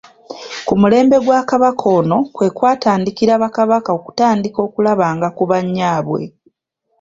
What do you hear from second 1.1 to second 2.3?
gwa Kabaka ono